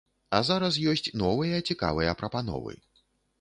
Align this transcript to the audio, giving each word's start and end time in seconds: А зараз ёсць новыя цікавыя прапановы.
А 0.35 0.37
зараз 0.47 0.79
ёсць 0.93 1.05
новыя 1.23 1.59
цікавыя 1.69 2.17
прапановы. 2.23 2.73